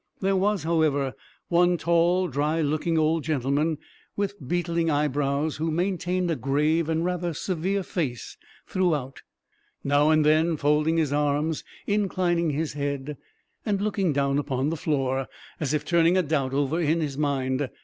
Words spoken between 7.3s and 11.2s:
severe face throughout; now and then folding his